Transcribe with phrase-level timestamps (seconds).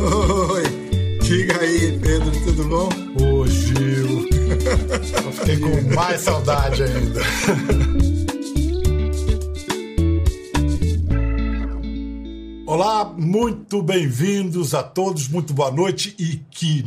[0.00, 0.62] Oi,
[1.20, 2.88] diga aí, Pedro, tudo bom?
[3.22, 4.26] Ô, Gil.
[5.26, 7.20] Eu fiquei com mais saudade ainda.
[12.64, 16.82] Olá, muito bem-vindos a todos, muito boa noite e que,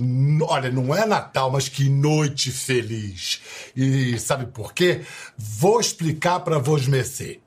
[0.48, 3.42] olha, não é Natal, mas que noite feliz.
[3.76, 5.02] E sabe por quê?
[5.38, 7.44] Vou explicar para vos mecer.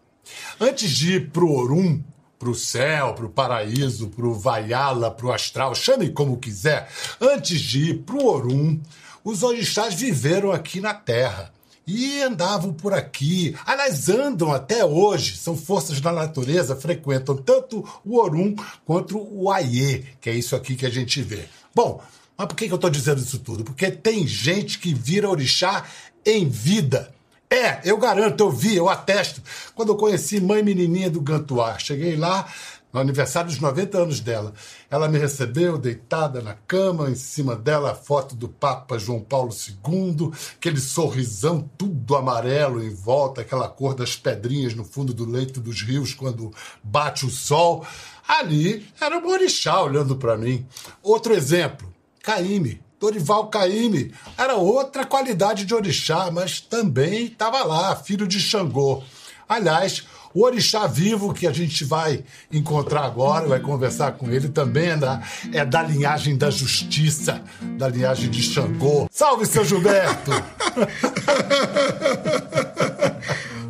[0.60, 2.04] Antes de ir pro Orum,
[2.38, 6.88] pro céu, pro paraíso, pro Vaiala, pro astral, chame como quiser,
[7.20, 8.80] antes de ir pro Orum,
[9.24, 11.52] os orixás viveram aqui na Terra
[11.86, 13.56] e andavam por aqui.
[13.64, 15.36] Aliás, andam até hoje.
[15.36, 20.74] São forças da natureza, frequentam tanto o Orum quanto o Aie, que é isso aqui
[20.74, 21.44] que a gente vê.
[21.74, 22.02] Bom,
[22.36, 23.64] mas por que eu estou dizendo isso tudo?
[23.64, 25.84] Porque tem gente que vira orixá
[26.24, 27.14] em vida.
[27.48, 29.40] É, eu garanto, eu vi, eu atesto.
[29.74, 32.48] Quando eu conheci mãe menininha do Gantuá, cheguei lá,
[32.96, 34.54] no aniversário dos 90 anos dela.
[34.90, 39.52] Ela me recebeu deitada na cama, em cima dela a foto do Papa João Paulo
[39.52, 45.60] II, aquele sorrisão tudo amarelo em volta, aquela cor das pedrinhas no fundo do leito
[45.60, 47.86] dos rios quando bate o sol.
[48.26, 50.66] Ali era o orixá olhando para mim.
[51.02, 52.85] Outro exemplo, Caíme.
[52.98, 59.02] Dorival Caíme era outra qualidade de orixá, mas também estava lá, filho de Xangô.
[59.48, 64.88] Aliás, o orixá vivo que a gente vai encontrar agora, vai conversar com ele, também
[64.90, 65.22] é da,
[65.52, 67.42] é da linhagem da justiça,
[67.78, 69.08] da linhagem de Xangô.
[69.10, 70.30] Salve, seu Gilberto!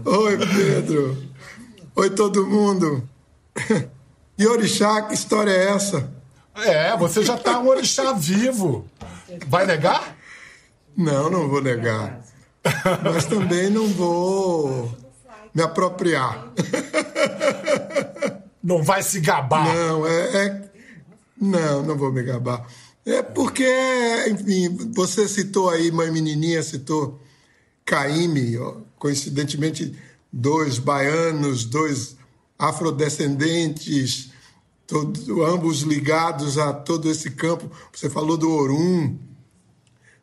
[0.04, 1.24] Oi, Pedro.
[1.94, 3.08] Oi, todo mundo.
[4.38, 6.10] E orixá, que história é essa?
[6.56, 8.84] É, você já tá um orixá vivo.
[9.46, 10.16] Vai negar?
[10.96, 12.22] Não, não vou negar.
[13.02, 14.90] Mas também não vou
[15.54, 16.52] me apropriar.
[18.62, 19.64] Não vai se gabar.
[19.72, 20.70] Não, é, é,
[21.40, 22.66] Não, não vou me gabar.
[23.04, 23.64] É porque,
[24.28, 27.20] enfim, você citou aí, mãe menininha, citou
[27.84, 28.56] Caíme,
[28.98, 29.96] coincidentemente,
[30.32, 32.16] dois baianos, dois
[32.58, 34.30] afrodescendentes,
[34.86, 37.70] todo, ambos ligados a todo esse campo.
[37.92, 39.16] Você falou do Orum,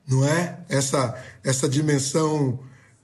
[0.08, 0.60] não é?
[0.70, 2.60] Essa, essa dimensão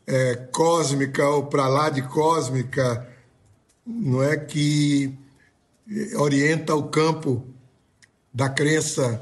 [0.06, 3.08] é, cósmica ou para lá de cósmica,
[3.86, 5.18] não é que
[6.18, 7.46] orienta o campo
[8.34, 9.22] da crença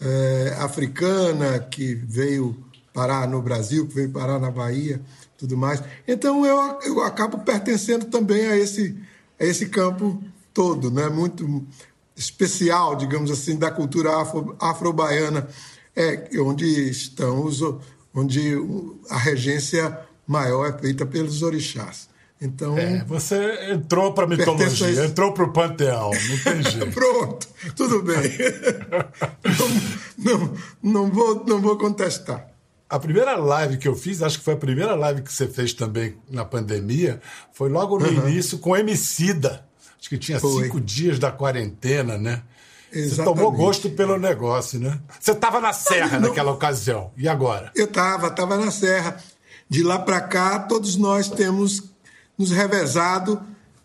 [0.00, 2.56] é, africana que veio
[2.92, 5.00] parar no Brasil, que veio parar na Bahia,
[5.36, 5.82] tudo mais.
[6.06, 8.96] Então eu, eu acabo pertencendo também a esse,
[9.38, 11.08] a esse campo todo, né?
[11.08, 11.66] Muito
[12.16, 15.46] especial, digamos assim, da cultura afro, afro-baiana,
[15.96, 17.60] é onde estão os,
[18.14, 18.54] onde
[19.08, 22.08] a regência maior é feita pelos orixás.
[22.40, 25.06] Então, é, você entrou para a mitologia, esse...
[25.06, 26.92] entrou para o panteão, não tem jeito.
[26.92, 28.30] Pronto, tudo bem.
[30.18, 32.46] não, não, não, vou, não vou contestar.
[32.88, 35.72] A primeira live que eu fiz, acho que foi a primeira live que você fez
[35.72, 37.20] também na pandemia,
[37.52, 38.28] foi logo no uhum.
[38.28, 39.64] início com Emicida.
[39.98, 40.64] Acho que tinha foi.
[40.64, 42.42] cinco dias da quarentena, né?
[42.98, 43.14] Exatamente.
[43.14, 44.98] Você tomou gosto pelo negócio, né?
[45.20, 47.10] Você estava na Serra não, naquela ocasião.
[47.16, 47.70] E agora?
[47.74, 49.22] Eu estava, estava na Serra.
[49.68, 51.82] De lá para cá, todos nós temos
[52.38, 53.40] nos revezado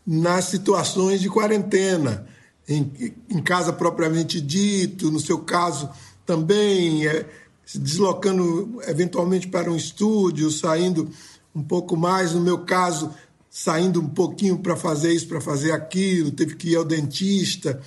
[0.05, 2.27] nas situações de quarentena,
[2.67, 5.89] em, em casa propriamente dito, no seu caso
[6.25, 7.25] também, é,
[7.65, 11.09] se deslocando eventualmente para um estúdio, saindo
[11.53, 13.11] um pouco mais, no meu caso,
[13.49, 17.81] saindo um pouquinho para fazer isso, para fazer aquilo, teve que ir ao dentista.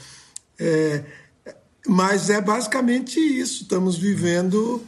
[0.59, 1.05] É,
[1.87, 4.83] mas é basicamente isso, estamos vivendo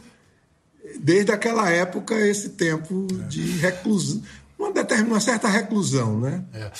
[0.99, 4.21] desde aquela época esse tempo de reclusão,
[4.57, 4.71] uma,
[5.05, 6.43] uma certa reclusão, né?
[6.53, 6.71] É.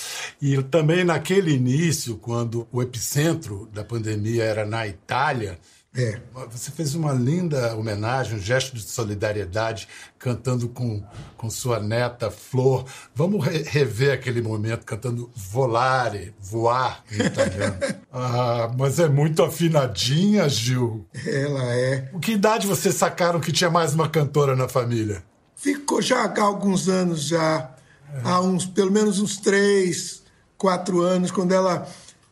[0.42, 5.60] E também naquele início, quando o epicentro da pandemia era na Itália,
[5.98, 6.22] é.
[6.52, 9.88] Você fez uma linda homenagem, um gesto de solidariedade,
[10.20, 11.04] cantando com,
[11.36, 12.86] com sua neta Flor.
[13.16, 17.78] Vamos re rever aquele momento cantando volare, voar em italiano.
[18.14, 21.04] ah, mas é muito afinadinha, Gil.
[21.26, 22.02] Ela é.
[22.12, 25.24] Com que idade vocês sacaram que tinha mais uma cantora na família?
[25.56, 27.72] Ficou já há alguns anos já,
[28.14, 28.22] é.
[28.24, 30.22] há uns, pelo menos uns três,
[30.56, 31.88] quatro anos, quando ela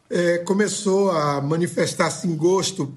[0.07, 2.93] é, começou a manifestar-se em gosto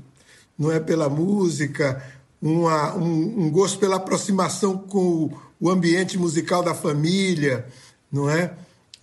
[0.58, 2.02] não é pela música,
[2.43, 7.66] uma, um, um, gosto pela aproximação com o, ambiente musical da família,
[8.10, 8.55] não é?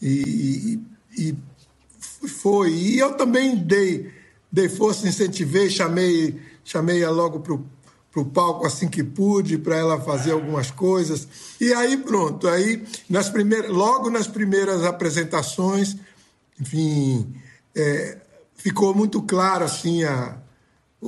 [0.02, 0.80] E,
[1.18, 1.36] e,
[2.24, 2.74] e foi.
[2.74, 4.12] E eu também dei,
[4.52, 10.32] dei força, incentivei, chamei, chamei-a logo para o palco assim que pude, para ela fazer
[10.32, 11.28] algumas coisas.
[11.60, 15.98] E aí pronto, aí nas primeiras, logo nas primeiras apresentações,
[16.60, 17.34] enfim,
[17.76, 18.18] é,
[18.56, 20.38] ficou muito claro assim a,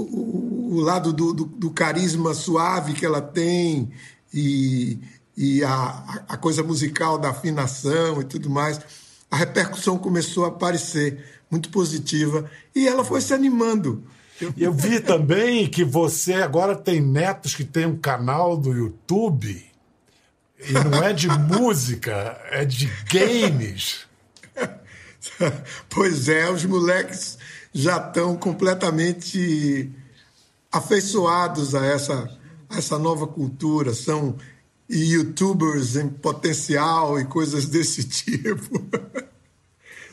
[0.02, 3.92] o, o lado do, do, do, carisma suave que ela tem
[4.34, 5.00] e,
[5.36, 8.80] e a, a coisa musical da afinação e tudo mais,
[9.30, 14.04] a repercussão começou a aparecer muito positiva e ela foi se animando.
[14.58, 19.66] Eu vi também que você agora tem netos que tem um canal do YouTube
[20.60, 24.06] e não é de música, é de games.
[25.90, 27.37] Pois é, os moleques
[27.78, 29.92] já estão completamente
[30.72, 32.28] afeiçoados a essa,
[32.68, 33.94] a essa nova cultura.
[33.94, 34.36] São
[34.90, 38.84] youtubers em potencial e coisas desse tipo.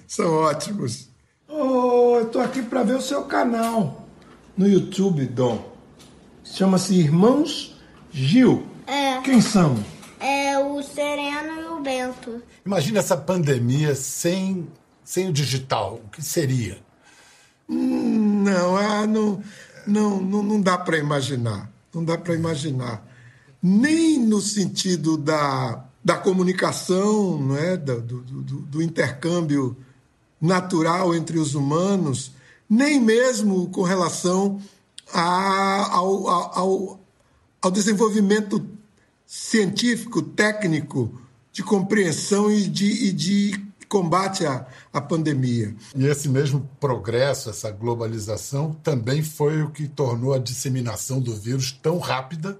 [0.06, 1.08] São ótimos.
[1.48, 4.06] Oh, eu estou aqui para ver o seu canal
[4.54, 5.74] no YouTube, Dom.
[6.44, 7.80] Chama-se Irmãos
[8.12, 8.66] Gil.
[8.86, 9.22] É.
[9.22, 9.82] Quem são?
[10.20, 12.42] É o Sereno e o Bento.
[12.66, 14.68] Imagina essa pandemia sem,
[15.02, 15.98] sem o digital.
[16.04, 16.83] O que seria?
[17.68, 19.42] Hum, não, ah, não,
[19.86, 21.70] não, não, dá para imaginar.
[21.92, 23.06] Não dá para imaginar.
[23.62, 27.76] Nem no sentido da, da comunicação, não é?
[27.76, 29.76] do, do, do, do intercâmbio
[30.40, 32.32] natural entre os humanos,
[32.68, 34.60] nem mesmo com relação
[35.12, 37.00] a, ao, ao,
[37.62, 38.64] ao desenvolvimento
[39.26, 41.20] científico, técnico,
[41.52, 45.74] de compreensão e de, e de combate à, à pandemia.
[45.96, 51.72] E esse mesmo progresso, essa globalização, também foi o que tornou a disseminação do vírus
[51.72, 52.58] tão rápida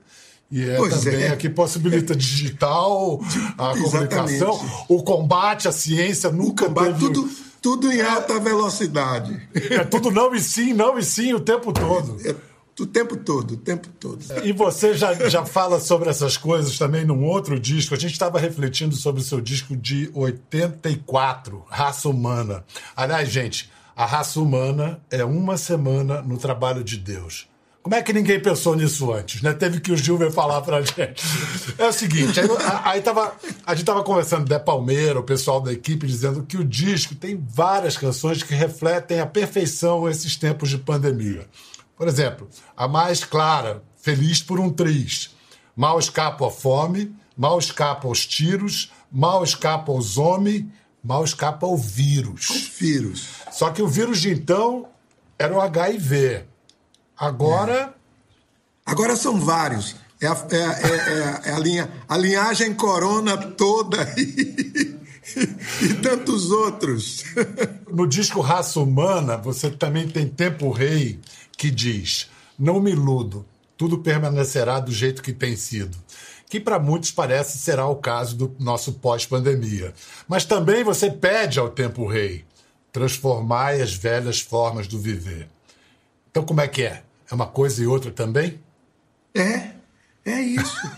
[0.51, 1.29] e é pois também é.
[1.31, 3.21] a que possibilita digital,
[3.59, 7.13] a comunicação, o combate, a ciência nunca o combate, teve...
[7.13, 7.31] Tudo,
[7.61, 9.49] tudo em alta velocidade.
[9.53, 12.19] É tudo não e sim, não e sim o tempo todo.
[12.25, 12.35] É,
[12.81, 14.19] o tempo todo, o tempo todo.
[14.43, 17.95] E você já, já fala sobre essas coisas também num outro disco.
[17.95, 22.65] A gente estava refletindo sobre o seu disco de 84, Raça Humana.
[22.97, 27.47] Aliás, gente, a raça humana é uma semana no trabalho de Deus.
[27.81, 29.53] Como é que ninguém pensou nisso antes, né?
[29.53, 31.23] Teve que o Gilver falar pra gente.
[31.77, 32.49] É o seguinte, aí,
[32.83, 33.35] aí tava,
[33.65, 37.39] a gente tava conversando de Palmeira, o pessoal da equipe, dizendo que o disco tem
[37.47, 41.47] várias canções que refletem a perfeição esses tempos de pandemia.
[41.97, 45.35] Por exemplo, a mais clara, Feliz por um Triz.
[45.75, 50.67] Mal escapo a fome, mal escapo aos tiros, mal escapo aos homens,
[51.03, 52.51] mal escapa ao vírus.
[52.51, 53.29] O vírus.
[53.51, 54.87] Só que o vírus de então
[55.39, 56.45] era o HIV.
[57.17, 57.95] Agora.
[58.01, 58.05] É.
[58.87, 59.97] Agora são vários.
[60.21, 64.99] É a, é, é, é a, linha, a linhagem corona toda e,
[65.83, 67.25] e tantos outros.
[67.95, 71.21] No disco Raça Humana, você também tem Tempo Rei,
[71.57, 72.29] que diz:
[72.59, 73.45] Não me iludo,
[73.77, 75.97] tudo permanecerá do jeito que tem sido.
[76.49, 79.93] Que para muitos parece será o caso do nosso pós-pandemia.
[80.29, 82.45] Mas também você pede ao Tempo Rei:
[82.93, 85.49] transformai as velhas formas do viver.
[86.31, 87.03] Então, como é que é?
[87.31, 88.61] É uma coisa e outra também?
[89.35, 89.71] É,
[90.25, 90.91] é isso.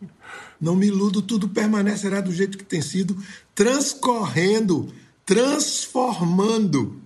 [0.60, 3.20] Não me iludo, tudo permanecerá do jeito que tem sido,
[3.54, 4.92] transcorrendo,
[5.26, 7.00] transformando.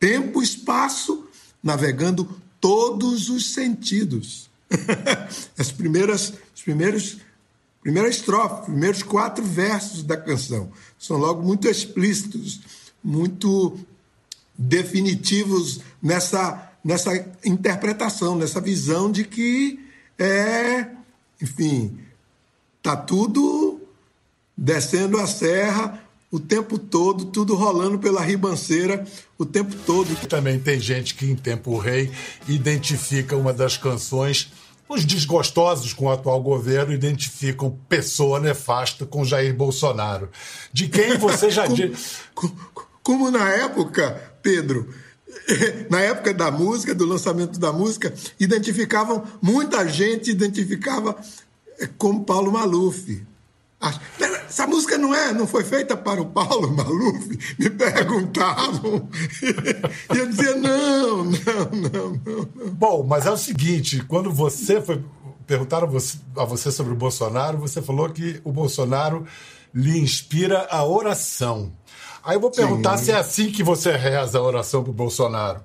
[0.00, 1.23] Tempo, espaço,
[1.64, 2.28] navegando
[2.60, 4.50] todos os sentidos.
[5.58, 7.16] As primeiras, os primeiros,
[7.82, 12.60] primeira estrofe, primeiros quatro versos da canção são logo muito explícitos,
[13.02, 13.78] muito
[14.56, 17.12] definitivos nessa, nessa
[17.44, 19.80] interpretação, nessa visão de que
[20.18, 20.88] é,
[21.40, 21.98] enfim,
[22.82, 23.80] tá tudo
[24.56, 26.03] descendo a serra
[26.34, 29.06] o tempo todo, tudo rolando pela ribanceira
[29.38, 30.12] o tempo todo.
[30.26, 32.10] Também tem gente que em Tempo Rei
[32.48, 34.50] identifica uma das canções
[34.88, 40.28] os desgostosos com o atual governo identificam pessoa nefasta com Jair Bolsonaro.
[40.72, 42.16] De quem você já disse.
[42.34, 42.56] Como,
[43.02, 44.92] como na época, Pedro,
[45.88, 51.16] na época da música, do lançamento da música, identificavam, muita gente identificava
[51.78, 53.22] eh, como Paulo Maluf.
[54.48, 57.56] Essa música não é, não foi feita para o Paulo Maluf?
[57.58, 59.08] Me perguntavam.
[60.14, 61.32] E eu dizia, não, não,
[61.72, 62.70] não, não.
[62.72, 65.02] Bom, mas é o seguinte, quando você foi.
[65.46, 65.86] Perguntaram
[66.36, 69.26] a você sobre o Bolsonaro, você falou que o Bolsonaro
[69.74, 71.70] lhe inspira a oração.
[72.24, 73.04] Aí eu vou perguntar Sim.
[73.04, 75.60] se é assim que você reza a oração para o Bolsonaro.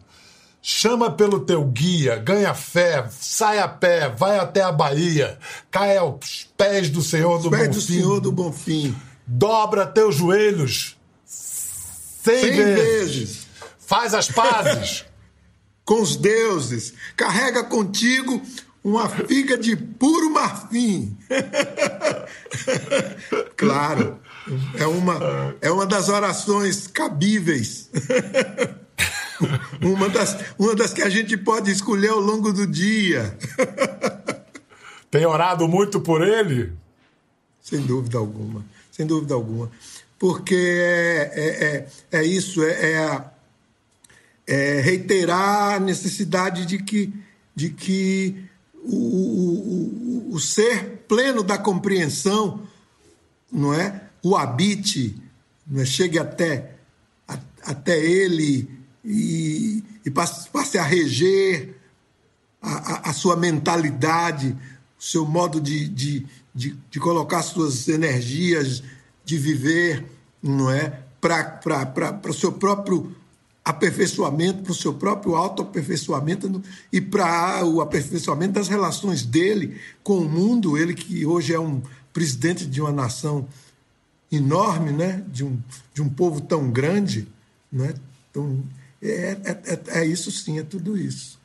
[0.62, 5.40] Chama pelo teu guia, ganha fé, sai a pé, vai até a Bahia,
[5.72, 7.74] cai aos pés do Senhor do pés Bonfim.
[7.74, 8.96] do Senhor do Bonfim.
[9.26, 12.76] Dobra teus joelhos cem, cem vezes.
[12.76, 13.48] vezes.
[13.80, 15.06] Faz as pazes
[15.86, 16.94] com os deuses.
[17.16, 18.42] Carrega contigo
[18.84, 21.18] uma figa de puro marfim.
[23.56, 24.20] claro,
[24.76, 27.90] é uma, é uma das orações cabíveis.
[29.82, 33.38] uma, das, uma das que a gente pode escolher ao longo do dia.
[35.10, 36.74] Tem orado muito por ele?
[37.62, 39.72] Sem dúvida alguma, sem dúvida alguma.
[40.18, 43.24] Porque é, é, é, é isso, é, é,
[44.48, 47.14] é, reiterar a necessidade de que,
[47.56, 48.44] de que
[48.84, 52.68] o, o, o, o ser pleno da compreensão
[53.52, 54.04] não é?
[54.22, 55.16] o habite,
[55.66, 55.86] não é?
[55.86, 56.76] chegue até,
[57.28, 58.79] a, até ele
[59.10, 61.76] e, e passe, a reger
[62.62, 64.56] a, a, a, sua mentalidade,
[65.00, 68.84] o seu modo de, de, de, de colocar suas energias
[69.26, 70.06] de viver,
[70.44, 71.02] não é?
[71.20, 73.16] Para o seu próprio
[73.66, 76.62] aperfeiçoamento, para o seu próprio autoaperfeiçoamento
[76.94, 81.82] e para o aperfeiçoamento das relações dele com o mundo, ele que hoje é um
[82.14, 83.48] presidente de uma nação
[84.32, 85.24] enorme, né?
[85.28, 85.60] de, um,
[85.94, 87.28] de um povo tão grande.
[87.72, 87.94] Né?
[88.30, 88.64] Então,
[89.02, 89.60] é, é,
[89.96, 91.40] é, é isso sim, é tudo isso.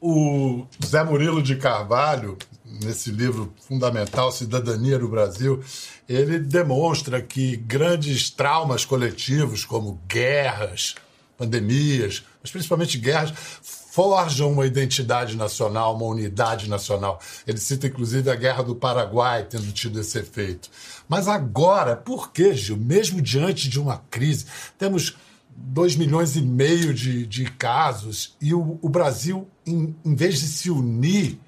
[0.00, 5.62] O Zé Murilo de Carvalho, nesse livro fundamental, Cidadania no Brasil,
[6.08, 10.94] ele demonstra que grandes traumas coletivos, como guerras,
[11.38, 17.20] pandemias, mas principalmente guerras, forjam uma identidade nacional, uma unidade nacional.
[17.46, 20.68] Ele cita inclusive a Guerra do Paraguai tendo tido esse efeito.
[21.08, 25.16] Mas agora, por que, Gil, mesmo diante de uma crise, temos
[25.56, 30.46] 2 milhões e meio de, de casos e o, o Brasil, em, em vez de
[30.46, 31.38] se unir,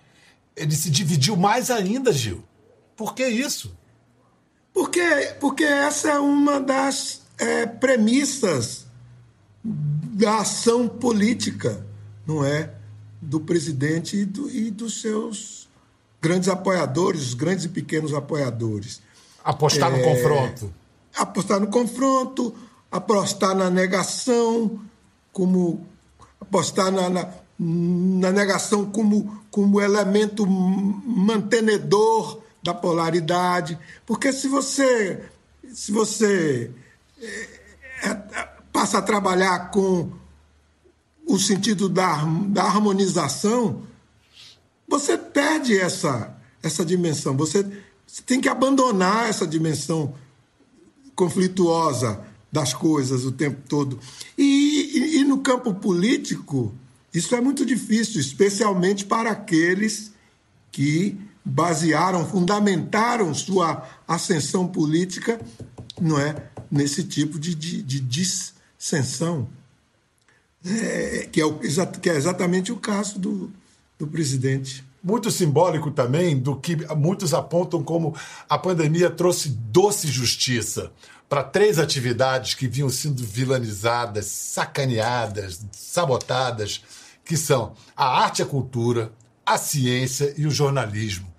[0.54, 2.42] ele se dividiu mais ainda, Gil.
[2.96, 3.76] Por que isso?
[4.72, 5.00] Porque,
[5.40, 8.86] porque essa é uma das é, premissas
[9.62, 11.84] da ação política
[12.26, 12.70] não é?
[13.22, 15.68] Do presidente e, do, e dos seus
[16.20, 19.00] grandes apoiadores, os grandes e pequenos apoiadores.
[19.44, 20.74] Apostar no é, confronto.
[21.16, 22.54] Apostar no confronto,
[22.90, 24.80] apostar na negação,
[25.32, 25.86] como
[26.40, 27.28] apostar na, na,
[27.58, 33.78] na negação como, como elemento mantenedor da polaridade.
[34.04, 35.24] Porque se você,
[35.72, 36.70] se você
[37.20, 40.10] é, é, passa a trabalhar com
[41.26, 43.82] o sentido da, da harmonização,
[44.88, 47.36] você perde essa, essa dimensão.
[47.36, 47.66] Você
[48.24, 50.14] tem que abandonar essa dimensão
[51.14, 53.98] conflituosa das coisas o tempo todo.
[54.36, 56.74] E, e, e, no campo político,
[57.12, 60.12] isso é muito difícil, especialmente para aqueles
[60.70, 65.40] que basearam, fundamentaram sua ascensão política
[66.00, 69.48] não é, nesse tipo de, de, de dissensão
[70.64, 71.58] é, que, é o,
[72.00, 73.50] que é exatamente o caso do,
[73.98, 74.84] do presidente.
[75.02, 78.14] Muito simbólico também do que muitos apontam como
[78.48, 80.90] a pandemia trouxe doce justiça
[81.28, 86.82] para três atividades que vinham sendo vilanizadas, sacaneadas, sabotadas,
[87.24, 89.12] que são a arte e a cultura,
[89.44, 91.36] a ciência e o jornalismo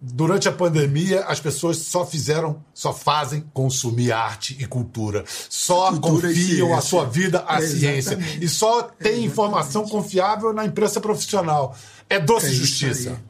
[0.00, 5.24] durante a pandemia, as pessoas só fizeram, só fazem consumir arte e cultura.
[5.48, 8.18] Só cultura confiam a sua vida à é, ciência.
[8.40, 11.76] E só tem é, informação confiável na imprensa profissional.
[12.08, 13.20] É doce é justiça.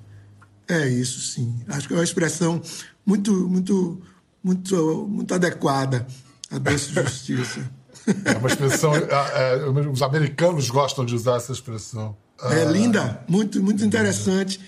[0.68, 1.54] É isso, sim.
[1.68, 2.60] Acho que é uma expressão
[3.04, 4.00] muito, muito,
[4.48, 6.06] muito, muito adequada.
[6.50, 7.70] A doce justiça.
[8.24, 8.94] É uma expressão.
[8.94, 9.00] É,
[9.60, 12.16] é, os americanos gostam de usar essa expressão.
[12.42, 14.60] É linda, muito, muito interessante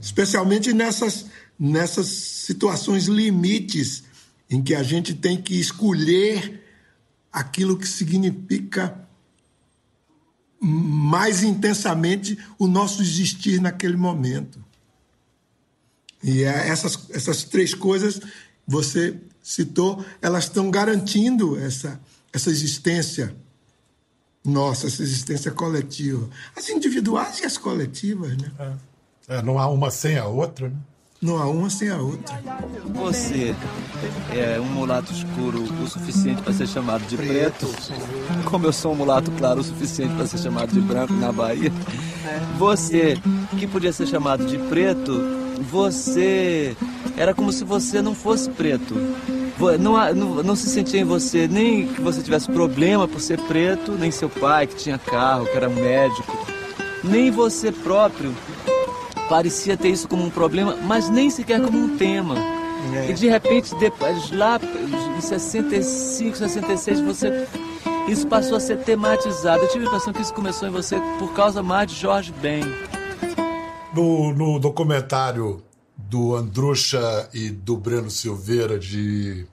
[0.00, 1.26] especialmente nessas,
[1.58, 4.04] nessas situações limites
[4.50, 6.62] em que a gente tem que escolher
[7.32, 9.06] aquilo que significa
[10.60, 14.64] mais intensamente o nosso existir naquele momento.
[16.22, 18.20] E é essas, essas três coisas
[18.68, 21.98] você citou, elas estão garantindo essa,
[22.32, 23.34] essa existência
[24.44, 26.28] nossa, essa existência coletiva.
[26.56, 28.50] As individuais e as coletivas, né?
[28.58, 28.72] É.
[29.36, 30.76] É, não há uma sem a outra, né?
[31.20, 32.40] Não há uma sem a outra.
[32.94, 33.54] Você
[34.32, 37.66] é um mulato escuro o suficiente para ser chamado de preto,
[38.44, 41.72] como eu sou um mulato claro o suficiente para ser chamado de branco na Bahia.
[42.56, 43.18] Você,
[43.58, 45.12] que podia ser chamado de preto,
[45.62, 46.76] você
[47.16, 48.94] era como se você não fosse preto.
[49.80, 53.92] Não, não, não se sentia em você nem que você tivesse problema por ser preto,
[53.92, 56.46] nem seu pai que tinha carro, que era médico,
[57.02, 58.32] nem você próprio
[59.28, 62.34] parecia ter isso como um problema, mas nem sequer como um tema.
[62.94, 63.10] É.
[63.10, 64.58] E de repente, depois, lá
[65.16, 67.46] em 65, 66, você
[68.08, 69.62] isso passou a ser tematizado.
[69.62, 72.62] Eu tive a impressão que isso começou em você por causa mais de Jorge Ben.
[73.94, 75.62] No, no documentário
[75.96, 79.46] do Andrucha e do Breno Silveira de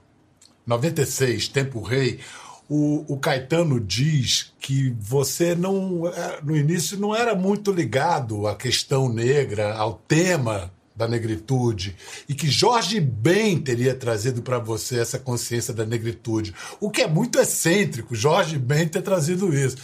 [0.66, 2.20] 96, Tempo Rei,
[2.68, 8.56] O, o, Caetano diz que você não, é, no início, não era muito ligado à
[8.56, 11.94] questão negra, ao tema da negritude,
[12.28, 16.54] e que Jorge Ben teria trazido para você essa consciência da negritude.
[16.80, 19.76] O que é muito excêntrico, Jorge Ben ter trazido isso.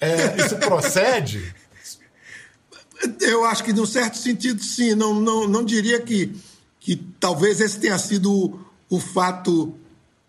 [0.00, 1.54] É, isso procede?
[3.20, 4.94] Eu acho que, num certo sentido, sim.
[4.94, 6.34] Não, não, não diria que,
[6.80, 9.74] que talvez esse tenha sido o, fato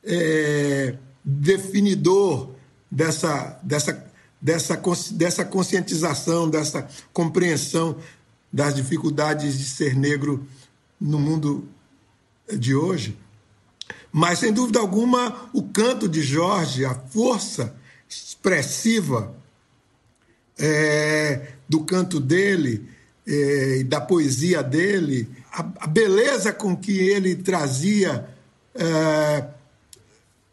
[0.03, 2.49] é, definidor
[2.89, 4.81] dessa, dessa, dessa,
[5.11, 7.97] dessa conscientização, dessa compreensão
[8.51, 10.45] das dificuldades de ser negro
[10.99, 11.67] no mundo
[12.51, 13.17] de hoje.
[14.11, 17.75] Mas, sem dúvida alguma, o canto de Jorge, a força
[18.09, 19.35] expressiva
[20.57, 21.06] é,
[21.67, 22.87] do canto dele
[23.27, 28.27] é, e da poesia dele, a, a, beleza com que ele trazia
[28.73, 29.45] é,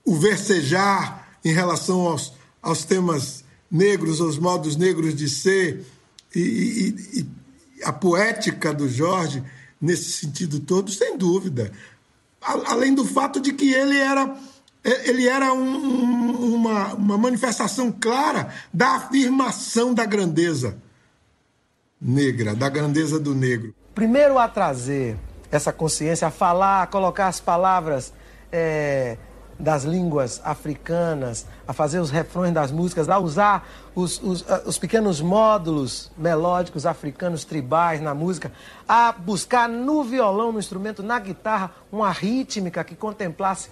[0.05, 5.87] o versejar em relação aos, aos temas negros, aos modos negros de ser,
[6.35, 9.43] e, e, e a poética do Jorge
[9.81, 11.71] nesse sentido todo, sem dúvida.
[12.41, 14.37] Além do fato de que ele era
[14.85, 20.77] ele era um, uma, uma manifestação clara da afirmação da grandeza
[22.01, 23.75] negra, da grandeza do negro.
[23.95, 25.17] Primeiro a trazer
[25.51, 28.13] essa consciência, a falar, a colocar as palavras
[28.51, 29.17] é,
[29.59, 35.21] das línguas africanas, a fazer os refrões das músicas, a usar os, os, os, pequenos
[35.21, 38.51] módulos melódicos africanos tribais na música,
[38.89, 43.71] a buscar no violão, no instrumento, na guitarra, uma rítmica que contemplasse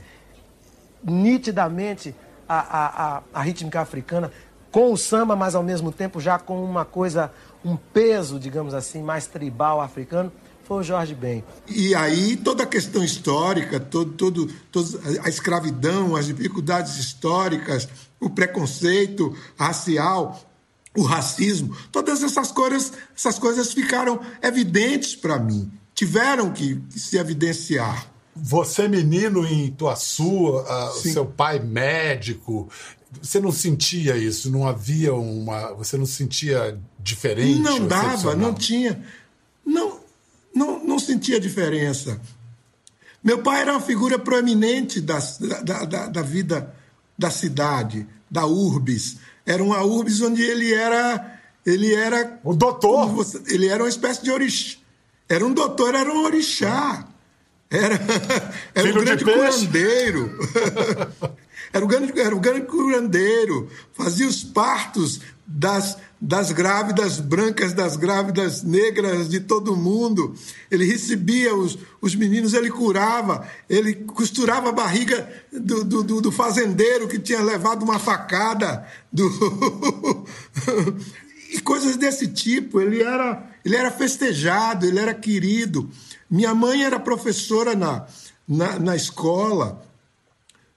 [1.03, 2.15] nitidamente
[2.49, 4.31] a, a, a, a rítmica africana,
[4.71, 7.31] com o samba, mas ao mesmo tempo já com uma coisa,
[7.65, 10.33] um peso, digamos assim, mais tribal africano,
[10.65, 11.45] foi o Jorge Ben.
[11.69, 17.89] E aí toda a questão histórica, todo, todo, todo, a escravidão, as dificuldades históricas,
[18.21, 20.41] o preconceito racial,
[20.97, 27.17] o racismo, todas essas coisas, essas coisas ficaram evidentes para mim, tiveram que, que se
[27.17, 28.07] evidenciar.
[28.35, 32.69] Você, menino em Ituaçu, uh, seu pai médico,
[33.21, 34.51] você não sentia isso?
[34.51, 35.73] Não havia uma.
[35.75, 37.61] Você não sentia diferente?
[37.61, 39.05] Não dava, não tinha.
[39.65, 40.01] Não,
[40.55, 42.21] não, não sentia diferença.
[43.23, 45.19] Meu pai era uma figura proeminente da,
[45.63, 46.75] da, da, da vida
[47.19, 49.19] da cidade, da urbis.
[49.45, 51.41] Era uma urbis onde ele era.
[51.65, 52.41] Ele era.
[52.43, 53.09] O doutor!
[53.11, 54.79] Você, ele era uma espécie de orixá.
[55.29, 57.07] Era um doutor, era um orixá.
[57.71, 57.95] Era,
[58.75, 60.31] era um grande curandeiro.
[61.73, 63.69] era, um grande, era um grande curandeiro.
[63.93, 70.35] Fazia os partos das, das grávidas brancas, das grávidas negras de todo mundo.
[70.71, 77.09] Ele recebia os, os meninos, ele curava, ele costurava a barriga do, do, do fazendeiro
[77.09, 78.87] que tinha levado uma facada.
[79.13, 79.29] Do...
[81.53, 82.81] e coisas desse tipo.
[82.81, 85.89] Ele era, ele era festejado, ele era querido.
[86.31, 88.07] Minha mãe era professora na,
[88.49, 89.83] na, na escola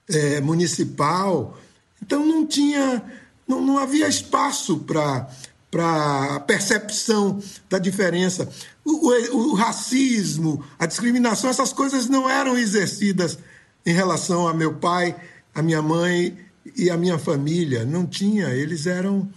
[0.08, 1.58] é, municipal,
[2.02, 3.02] então não tinha,
[3.46, 5.28] não, não havia espaço para
[5.70, 7.38] para percepção
[7.68, 8.48] da diferença.
[8.84, 13.38] O, o, o, racismo, a discriminação, essas coisas não eram exercidas
[13.84, 15.14] em relação a meu pai,
[15.54, 16.38] a minha mãe
[16.76, 17.84] e a minha família.
[17.84, 18.48] Não tinha.
[18.50, 19.28] Eles eram,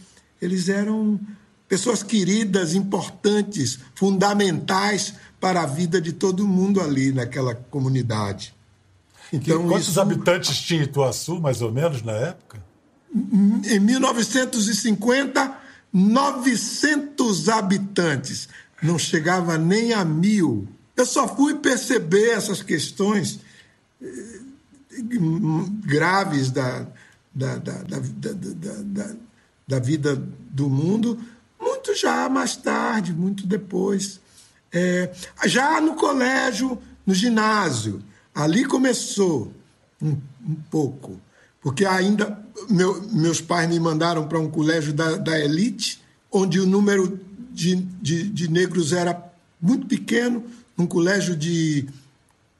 [0.41, 1.19] eles eram
[1.67, 8.55] pessoas queridas, importantes, fundamentais para a vida de todo mundo ali naquela comunidade.
[9.31, 10.01] Então, quantos isso...
[10.01, 12.63] habitantes tinha Ituaçu, mais ou menos, na época?
[13.65, 15.57] Em 1950,
[15.91, 18.49] 900 habitantes.
[18.81, 20.67] Não chegava nem a mil.
[20.95, 23.39] Eu só fui perceber essas questões
[24.01, 24.39] eh,
[25.85, 26.85] graves da,
[27.33, 29.15] da, da, da,
[29.67, 31.19] da vida do mundo
[31.59, 34.19] muito já mais tarde, muito depois.
[34.71, 35.11] É,
[35.45, 38.01] já no colégio, no ginásio,
[38.39, 39.53] ali começou
[40.01, 41.19] um, um pouco,
[41.61, 46.65] porque ainda meu, meus pais me mandaram para um colégio da, da elite, onde o
[46.65, 47.19] número
[47.51, 50.43] de, de, de negros era muito pequeno,
[50.77, 51.87] um colégio de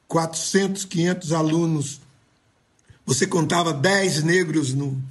[0.06, 2.00] 400, 500 alunos.
[3.06, 5.02] Você contava 10 negros no,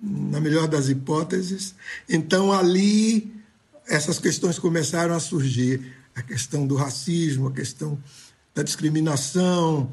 [0.00, 1.74] na melhor das hipóteses.
[2.08, 3.32] Então, ali,
[3.86, 7.98] essas questões começaram a surgir a questão do racismo, a questão
[8.58, 9.88] da discriminação,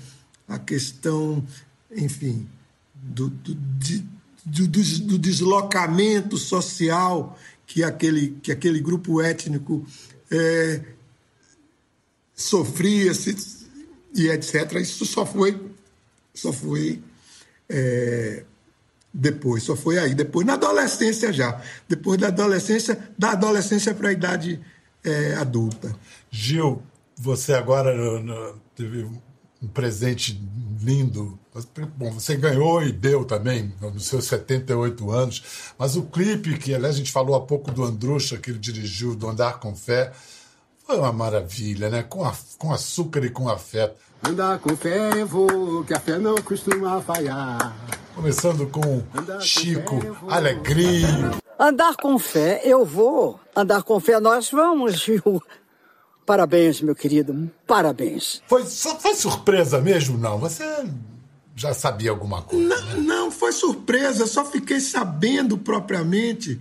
[0.48, 1.46] a questão,
[1.96, 2.50] enfim,
[2.96, 4.68] do, do, do,
[5.04, 9.86] do deslocamento social que aquele, que aquele grupo étnico
[10.32, 10.82] é,
[12.34, 13.12] sofria
[14.16, 14.74] e etc.
[14.82, 15.62] Isso só foi,
[16.34, 17.04] só foi
[17.70, 18.46] é,
[19.14, 20.16] depois, só foi aí.
[20.16, 21.62] Depois, na adolescência já.
[21.88, 24.60] Depois da adolescência, da adolescência para a idade
[25.04, 25.96] é, adulta.
[26.32, 26.82] Gil,
[27.18, 27.94] você agora
[28.76, 29.10] teve
[29.62, 30.40] um presente
[30.82, 31.40] lindo.
[31.96, 36.96] Bom, você ganhou e deu também nos seus 78 anos, mas o clipe que, aliás,
[36.96, 40.12] a gente falou há pouco do Andrucha, que ele dirigiu, do Andar com Fé,
[40.86, 42.04] foi uma maravilha, né?
[42.04, 43.96] Com, a, com açúcar e com afeto.
[44.24, 47.76] Andar com fé eu vou, que a fé não costuma falhar.
[48.14, 49.04] Começando com
[49.40, 49.96] Chico,
[50.30, 51.32] Alegria.
[51.60, 55.42] Andar com fé eu vou, andar com fé nós vamos, Gil.
[56.26, 58.42] Parabéns, meu querido, parabéns.
[58.48, 60.40] Foi, foi surpresa mesmo, não?
[60.40, 60.66] Você
[61.56, 62.68] já sabia alguma coisa?
[62.68, 62.96] Não, né?
[62.98, 66.60] não, foi surpresa, só fiquei sabendo propriamente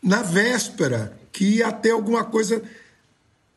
[0.00, 2.62] na véspera que ia ter alguma coisa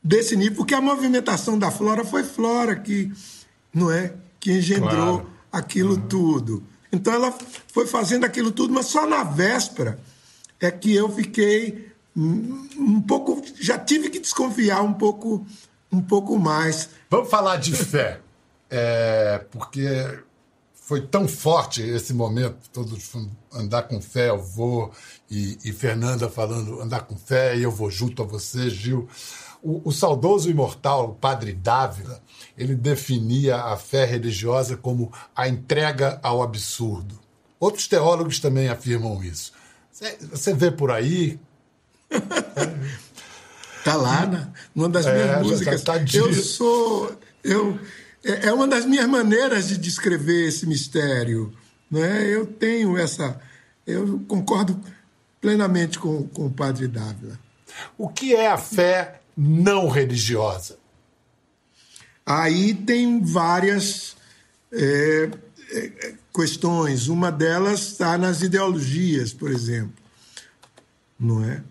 [0.04, 3.12] desse nível, porque a movimentação da Flora foi Flora que,
[3.74, 5.30] não é, que engendrou claro.
[5.52, 6.08] aquilo uhum.
[6.08, 6.64] tudo.
[6.92, 7.34] Então ela
[7.72, 10.00] foi fazendo aquilo tudo, mas só na véspera
[10.60, 15.46] é que eu fiquei um pouco, já tive que desconfiar um pouco,
[15.92, 16.90] um pouco mais.
[17.10, 18.20] Vamos falar de fé,
[18.70, 19.88] é, porque
[20.74, 23.12] foi tão forte esse momento, todos
[23.54, 24.92] andar com fé, eu vou,
[25.30, 29.08] e, e Fernanda falando andar com fé, e eu vou junto a você, Gil.
[29.62, 32.22] O, o saudoso imortal o Padre Dávila,
[32.58, 37.20] ele definia a fé religiosa como a entrega ao absurdo.
[37.60, 39.52] Outros teólogos também afirmam isso.
[40.32, 41.40] Você vê por aí
[43.84, 45.84] Tá lá na, numa das minhas é, músicas.
[45.84, 47.18] Tá, tá eu sou.
[47.44, 47.80] Eu,
[48.24, 51.54] é, é uma das minhas maneiras de descrever esse mistério.
[51.90, 52.26] Né?
[52.28, 53.40] Eu tenho essa.
[53.88, 54.80] Eu concordo
[55.42, 57.40] plenamente com, com o padre Dávila.
[57.98, 60.78] O que é a fé não religiosa?
[62.26, 64.16] Aí tem várias
[64.72, 65.30] é,
[65.72, 67.08] é, questões.
[67.08, 69.94] Uma delas está nas ideologias, por exemplo.
[71.20, 71.64] Não é?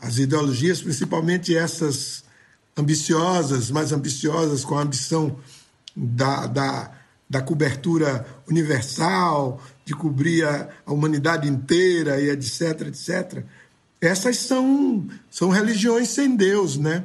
[0.00, 2.24] As ideologias, principalmente essas
[2.76, 5.38] ambiciosas, mais ambiciosas, com a ambição
[5.94, 6.92] da, da,
[7.28, 13.44] da cobertura universal, de cobrir a, a, humanidade inteira e etc, etc.
[14.00, 17.04] Essas são, são religiões sem Deus, né?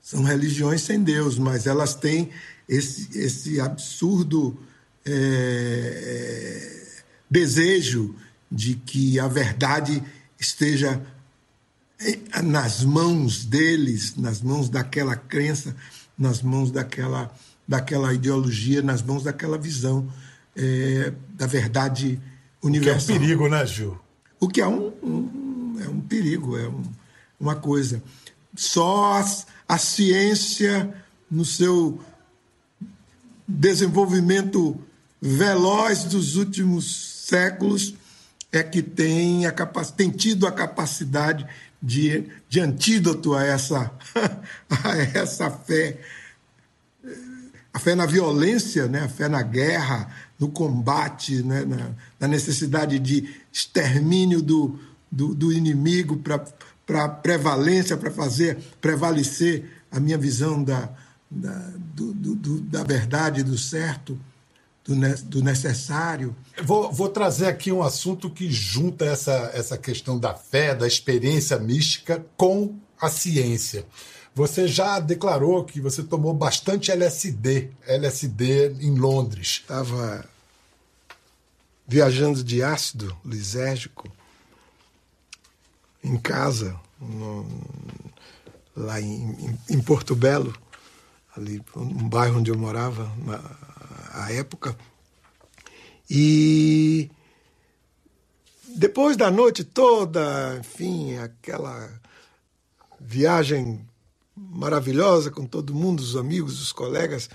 [0.00, 2.30] São religiões sem Deus, mas elas têm
[2.68, 4.58] esse, esse absurdo
[5.06, 6.82] é,
[7.30, 8.16] desejo
[8.50, 10.02] de que a verdade
[10.38, 11.00] esteja
[12.42, 15.74] nas mãos deles, nas mãos daquela crença,
[16.18, 17.32] nas mãos daquela,
[17.66, 20.08] daquela ideologia, nas mãos daquela visão
[20.56, 22.20] é, da verdade
[22.62, 23.02] universal.
[23.02, 24.00] O que é um perigo, né, Gil?
[24.40, 25.52] O que é um, um
[25.84, 26.82] é um perigo, é um,
[27.38, 28.02] uma coisa.
[28.54, 29.26] Só a,
[29.68, 30.94] a ciência,
[31.30, 32.00] no seu
[33.46, 34.78] desenvolvimento
[35.20, 37.94] veloz dos últimos séculos,
[38.50, 41.46] é que tem, a tem tido a capacidade
[41.82, 43.90] de, de antídoto a essa,
[44.84, 45.98] a essa fé,
[47.72, 49.00] a fé na violência, né?
[49.00, 51.64] a fé na guerra, no combate, né?
[51.64, 51.90] na,
[52.20, 54.78] na necessidade de extermínio do,
[55.10, 60.88] do, do inimigo para prevalência, para fazer prevalecer a minha visão da,
[61.30, 64.18] da, do, do, da verdade, do certo
[64.84, 66.34] do, do necessário.
[66.62, 71.58] Vou, vou, trazer aqui um assunto que junta essa, essa questão da fé, da experiência
[71.58, 73.86] mística com a ciência.
[74.34, 79.60] Você já declarou que você tomou bastante LSD, LSD em Londres.
[79.62, 80.24] Estava
[81.86, 84.10] viajando de ácido lisérgico
[86.02, 87.46] em casa, no,
[88.74, 90.52] lá em, em, em Porto Belo,
[91.36, 93.38] ali um bairro onde eu morava, na,
[94.12, 94.76] à época.
[96.08, 97.10] E
[98.74, 101.90] depois da noite toda, enfim, aquela
[103.00, 103.84] viagem
[104.36, 107.28] maravilhosa com todo mundo, os amigos, os colegas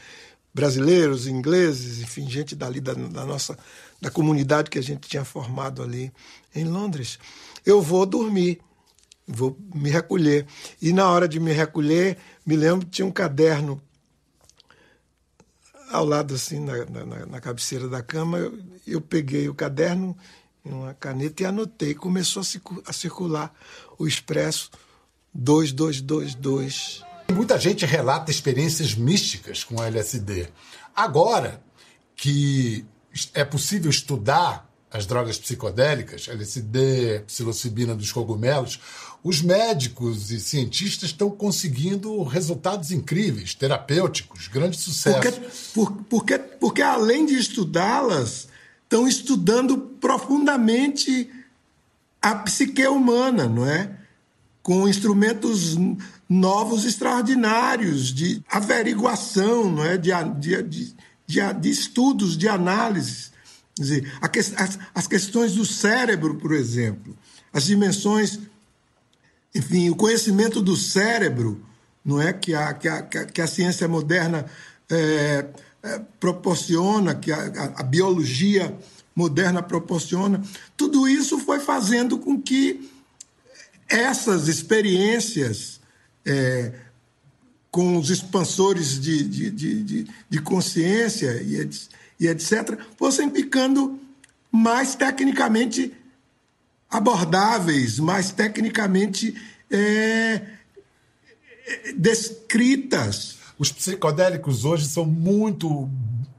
[0.54, 3.58] brasileiros, ingleses, enfim, gente dali da, da nossa
[4.02, 6.12] da comunidade que a gente tinha formado ali
[6.54, 7.20] em Londres.
[7.66, 8.60] Eu vou dormir,
[9.28, 10.46] vou me recolher.
[10.82, 13.82] E na hora de me recolher, me lembro que tinha um caderno
[15.90, 20.18] ao lado, assim, na, na, na cabeceira da cama, eu, eu, peguei o caderno,
[20.64, 21.94] uma caneta e anotei.
[21.94, 23.54] Começou a, a circular
[23.98, 24.70] o Expresso
[25.34, 27.04] 2222.
[27.34, 30.50] Muita gente relata experiências místicas com LSD.
[30.96, 31.62] Agora
[32.16, 32.86] que
[33.34, 38.80] é possível estudar as drogas psicodélicas, LSD, psilocibina dos cogumelos,
[39.24, 45.20] os médicos e cientistas estão conseguindo resultados incríveis, terapêuticos, grande sucesso.
[45.20, 45.42] Porque,
[45.74, 48.48] por, porque, porque além de estudá-las,
[48.84, 51.30] estão estudando profundamente
[52.22, 53.92] a psique humana, não é?
[54.64, 55.76] Com instrumentos
[56.30, 59.98] novos extraordinários de averiguação, não é?
[59.98, 60.64] de, de,
[61.26, 63.32] de, de, estudos, de análise.
[64.94, 67.16] As, questões do cérebro, por exemplo,
[67.54, 68.40] as dimensões,
[69.54, 71.64] enfim, o conhecimento do cérebro,
[72.04, 74.46] não é que a, que a, que a ciência moderna
[74.90, 75.46] é,
[75.84, 78.76] é, proporciona, que a, a, biologia
[79.16, 80.42] moderna proporciona,
[80.76, 82.90] tudo isso foi fazendo com que
[83.90, 85.80] essas experiências
[86.26, 86.74] é,
[87.70, 91.70] com os expansores de, de, de, de consciência e,
[92.20, 94.00] e etc., fossem ficando
[94.52, 95.94] mais tecnicamente
[96.90, 99.36] abordáveis, mais tecnicamente
[99.70, 100.42] é,
[101.96, 103.38] descritas.
[103.60, 105.90] Os psicodélicos hoje são muito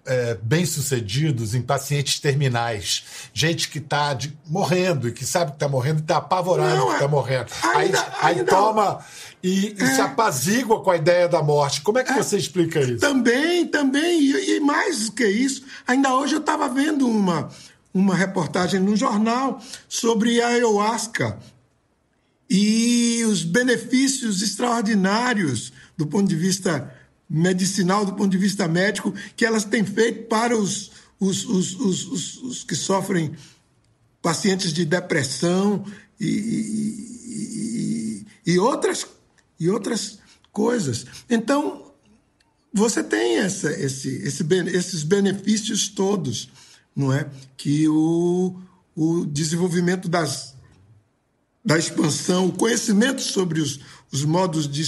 [0.09, 3.05] é, bem-sucedidos em pacientes terminais.
[3.35, 4.17] Gente que está
[4.47, 7.47] morrendo e que sabe que está morrendo e está apavorado Não, que está é, morrendo.
[7.77, 9.05] Ainda, aí, aí toma
[9.43, 11.83] e, e é, se apazigua com a ideia da morte.
[11.83, 13.01] Como é que é, você explica isso?
[13.01, 14.21] Também, também.
[14.21, 17.51] E, e mais do que isso, ainda hoje eu estava vendo uma,
[17.93, 21.39] uma reportagem no jornal sobre a ayahuasca
[22.49, 26.95] e os benefícios extraordinários do ponto de vista
[27.29, 32.65] medicinal, do ponto de vista médico, que elas têm feito para os, os, os, os,
[32.65, 33.37] que sofrem
[34.23, 35.85] pacientes de depressão
[36.19, 39.07] e, e, e, e, outras,
[39.61, 40.19] e outras
[40.53, 41.05] coisas.
[41.29, 41.93] Então,
[42.73, 46.49] você tem essa, esse, esse, esses benefícios todos,
[46.97, 47.29] não é?
[47.57, 48.57] Que o,
[48.97, 50.55] o desenvolvimento das,
[51.65, 54.83] da expansão, o conhecimento sobre os, os modos de,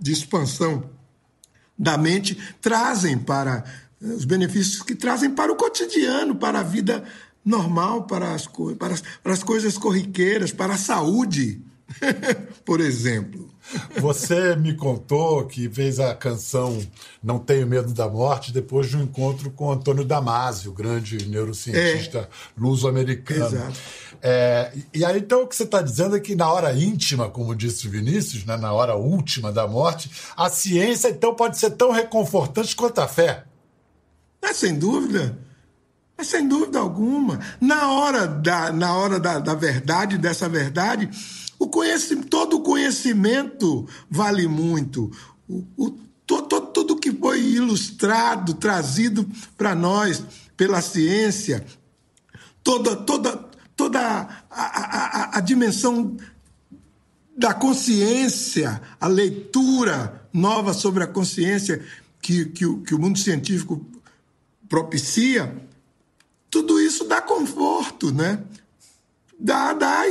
[0.00, 0.90] de expansão
[1.78, 3.64] da mente trazem para
[4.00, 7.04] eh, os benefícios que trazem para o cotidiano, para a vida
[7.44, 11.60] normal, para as, para as, para as coisas corriqueiras, para a saúde,
[12.64, 13.50] por exemplo.
[13.98, 16.80] Você me contou que fez a canção
[17.22, 22.18] Não Tenho Medo da Morte depois de um encontro com Antônio Damasio, o grande neurocientista
[22.18, 22.28] é.
[22.58, 23.46] luso-americano.
[23.46, 23.80] Exato.
[24.24, 27.56] É, e aí, então, o que você está dizendo é que na hora íntima, como
[27.56, 31.90] disse o Vinícius, né, na hora última da morte, a ciência, então, pode ser tão
[31.90, 33.44] reconfortante quanto a fé.
[34.40, 35.36] É, sem dúvida.
[36.16, 37.40] É, sem dúvida alguma.
[37.60, 41.10] Na hora da, na hora da, da verdade, dessa verdade,
[41.58, 45.10] o conhecimento, todo o conhecimento vale muito.
[45.48, 45.90] O, o,
[46.24, 50.22] todo, tudo que foi ilustrado, trazido para nós
[50.56, 51.64] pela ciência,
[52.62, 53.50] toda, toda,
[53.92, 54.52] toda a,
[55.30, 56.16] a, a, dimensão
[57.36, 61.84] da consciência, a leitura nova sobre a consciência
[62.20, 63.84] que, que, que o mundo científico
[64.66, 65.54] propicia,
[66.50, 68.42] tudo isso dá conforto, né?
[69.38, 70.04] Dá, dá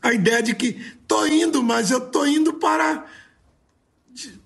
[0.00, 3.04] a ideia de que estou indo, mas eu estou indo para,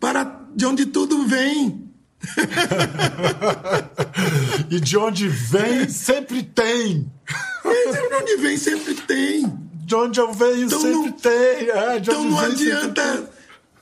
[0.01, 1.87] para de onde tudo vem.
[4.71, 7.11] e de onde vem sempre tem.
[7.69, 9.53] De onde vem sempre tem.
[9.73, 11.31] De onde eu venho então sempre não, tem.
[11.31, 13.31] É, então não adianta,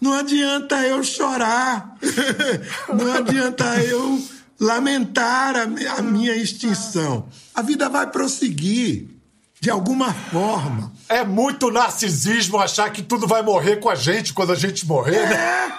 [0.01, 1.97] não adianta eu chorar.
[2.89, 4.23] não adianta eu
[4.61, 7.29] lamentar a, a minha extinção.
[7.55, 9.16] A vida vai prosseguir
[9.61, 10.93] de alguma forma.
[11.09, 15.17] É muito narcisismo achar que tudo vai morrer com a gente quando a gente morrer,
[15.17, 15.73] é, né?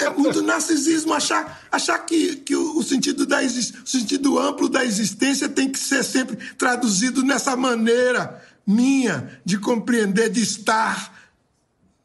[0.00, 5.48] É muito narcisismo achar, achar que, que o, sentido da o sentido amplo da existência
[5.48, 11.12] tem que ser sempre traduzido nessa maneira minha de compreender, de estar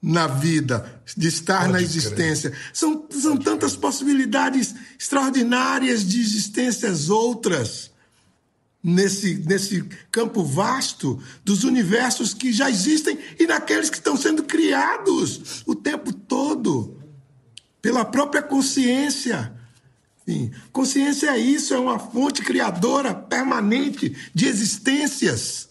[0.01, 2.51] na vida, de estar Pode na existência.
[2.51, 2.61] Crer.
[2.73, 3.81] São, são tantas crer.
[3.81, 7.91] possibilidades extraordinárias de existências outras
[8.83, 15.63] nesse, nesse campo vasto dos universos que já existem e naqueles que estão sendo criados
[15.65, 16.97] o tempo todo
[17.81, 19.53] pela própria consciência.
[20.25, 20.51] Sim.
[20.71, 25.69] Consciência é isso, é uma fonte criadora permanente de existências.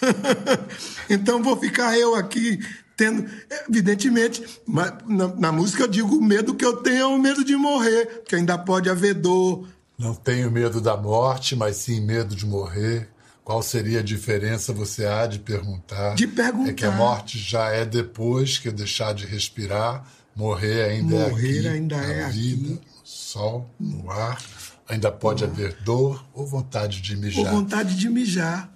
[1.10, 2.58] então vou ficar eu aqui
[2.96, 3.28] tendo,
[3.68, 7.54] evidentemente, na, na, música eu digo o medo que eu tenho é o medo de
[7.54, 12.46] morrer, que ainda pode haver dor, não tenho medo da morte, mas sim medo de
[12.46, 13.08] morrer.
[13.42, 16.14] Qual seria a diferença, você há de perguntar?
[16.14, 16.70] De perguntar.
[16.70, 20.06] É que a morte já é depois que eu deixar de respirar,
[20.36, 21.62] morrer ainda morrer é aqui.
[21.62, 22.74] Morrer ainda é vida, aqui.
[22.74, 24.40] No sol, no ar.
[24.88, 27.46] Ainda pode haver dor ou vontade de mijar.
[27.46, 28.72] Ou vontade de mijar.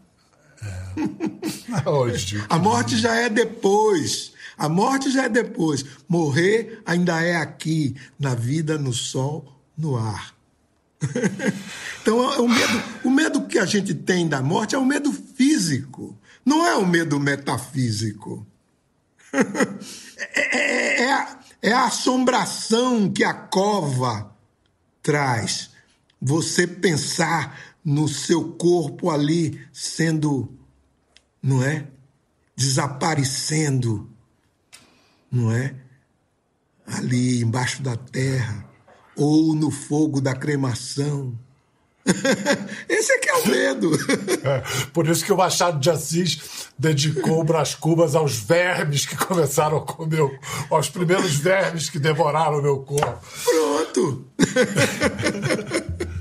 [0.60, 1.88] É.
[1.88, 4.32] Hoje, a morte já é depois.
[4.58, 5.84] A morte já é depois.
[6.08, 10.34] Morrer ainda é aqui, na vida, no sol, no ar.
[12.00, 16.18] Então, o medo, o medo que a gente tem da morte é o medo físico,
[16.44, 18.46] não é o medo metafísico.
[20.34, 24.34] é, é, é, a, é a assombração que a cova
[25.02, 25.70] traz.
[26.20, 30.48] Você pensar no seu corpo ali sendo,
[31.42, 31.86] não é?
[32.54, 34.08] Desaparecendo,
[35.30, 35.74] não é?
[36.86, 38.71] Ali embaixo da terra,
[39.16, 41.34] ou no fogo da cremação.
[42.88, 43.90] Esse é que é o medo.
[44.44, 49.76] É, por isso que o Machado de Assis dedicou Brás Cubas aos vermes que começaram
[49.76, 53.24] a comer, aos primeiros vermes que devoraram o meu corpo.
[53.44, 54.26] Pronto!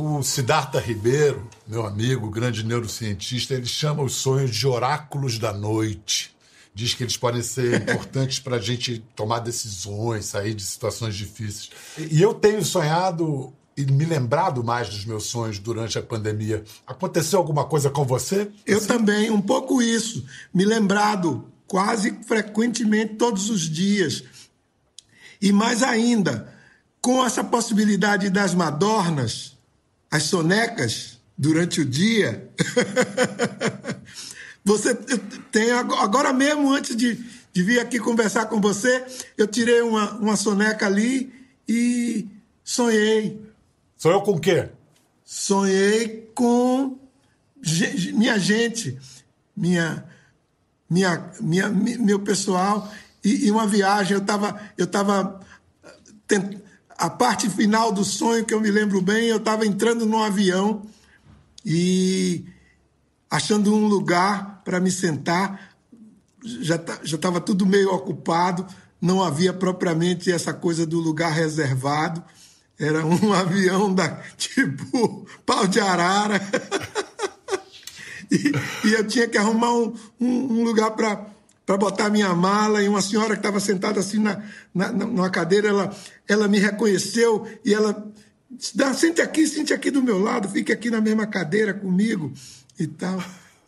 [0.00, 6.32] O Siddhartha Ribeiro, meu amigo, grande neurocientista, ele chama os sonhos de oráculos da noite.
[6.78, 11.70] Diz que eles podem ser importantes para a gente tomar decisões, sair de situações difíceis.
[11.98, 16.62] E eu tenho sonhado e me lembrado mais dos meus sonhos durante a pandemia.
[16.86, 18.48] Aconteceu alguma coisa com você?
[18.64, 20.24] Eu também, um pouco isso.
[20.54, 24.22] Me lembrado quase frequentemente todos os dias.
[25.42, 26.54] E mais ainda,
[27.02, 29.58] com essa possibilidade das madornas,
[30.08, 32.48] as sonecas durante o dia.
[34.68, 34.94] você
[35.50, 37.14] tem agora mesmo antes de,
[37.54, 39.02] de vir aqui conversar com você,
[39.34, 41.32] eu tirei uma, uma soneca ali
[41.66, 42.28] e
[42.62, 43.40] sonhei.
[43.96, 44.68] Sonhou com o quê?
[45.24, 46.98] Sonhei com
[48.12, 48.98] minha gente,
[49.56, 50.04] minha,
[50.88, 52.92] minha, minha, meu pessoal
[53.24, 54.12] e, e uma viagem.
[54.12, 55.40] Eu estava eu tava
[56.90, 60.82] a parte final do sonho que eu me lembro bem, eu estava entrando num avião
[61.64, 62.44] e
[63.30, 65.76] achando um lugar para me sentar.
[66.42, 68.66] Já estava tudo meio ocupado,
[69.00, 72.22] não havia propriamente essa coisa do lugar reservado.
[72.78, 76.40] Era um avião da tipo pau de arara.
[78.30, 78.52] e,
[78.86, 81.26] e, eu tinha que arrumar um, um, um lugar para
[81.66, 84.42] para botar minha mala e uma senhora que estava sentada assim na,
[84.74, 85.94] na, numa cadeira, ela,
[86.26, 88.10] ela me reconheceu e ela
[88.50, 92.32] disse, sente aqui, sente aqui do meu lado, fique aqui na mesma cadeira comigo
[92.78, 93.22] e tal.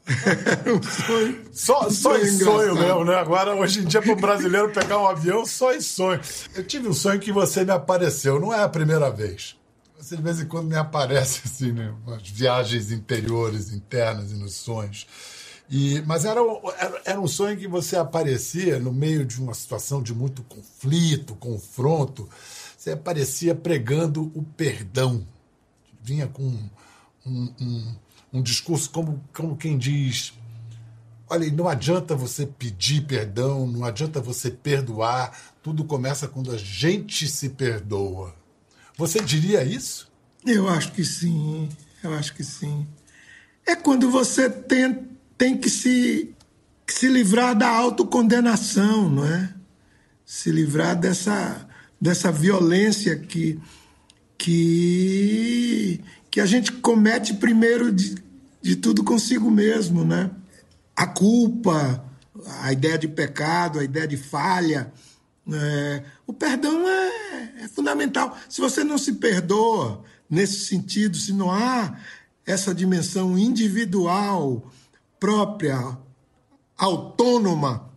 [0.07, 1.45] Era um sonho.
[1.53, 3.15] Só, um sonho em sonho mesmo, né?
[3.15, 6.21] Agora, hoje em dia, para um brasileiro pegar um avião, só em sonho.
[6.55, 9.57] Eu tive um sonho que você me apareceu, não é a primeira vez.
[9.99, 11.95] Você de vez em quando me aparece assim, né?
[12.07, 15.07] Nas viagens interiores, internas e nos sonhos.
[15.69, 16.41] E, mas era,
[16.79, 21.37] era, era, um sonho que você aparecia no meio de uma situação de muito conflito,
[21.37, 22.29] confronto.
[22.77, 25.25] Você aparecia pregando o perdão.
[26.03, 26.43] Vinha com
[27.25, 27.95] um, um,
[28.33, 30.33] um discurso como, como quem diz:
[31.29, 37.29] olha, não adianta você pedir perdão, não adianta você perdoar, tudo começa quando a gente
[37.29, 38.35] se perdoa.
[38.97, 40.11] Você diria isso?
[40.45, 41.69] Eu acho que sim,
[42.03, 42.87] eu acho que sim.
[43.67, 46.35] É quando você tenta tem que se,
[46.87, 49.55] que se livrar da autocondenação, não é?
[50.23, 51.67] Se livrar dessa,
[51.99, 53.59] dessa violência que,
[54.37, 55.99] que,
[56.31, 58.15] que a gente comete primeiro de,
[58.63, 60.31] de tudo consigo mesmo, né?
[60.95, 62.05] A culpa,
[62.63, 64.93] a ideia de pecado, a ideia de falha.
[65.53, 68.37] É, o perdão é, é fundamental.
[68.49, 71.99] Se você não se perdoa nesse sentido, se não há
[72.47, 74.71] essa dimensão individual
[75.19, 75.99] própria,
[76.77, 77.91] autônoma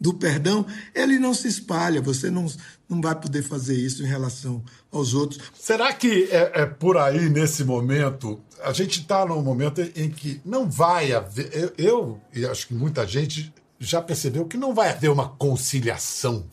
[0.00, 2.00] do perdão, ele não se espalha.
[2.00, 2.46] Você não,
[2.90, 5.40] não vai poder fazer isso em relação aos outros.
[5.54, 10.40] Será que é, é por aí, nesse momento, a gente está num momento em que
[10.44, 11.50] não vai haver.
[11.54, 16.46] Eu, eu, e acho que muita gente já percebeu que não vai haver uma conciliação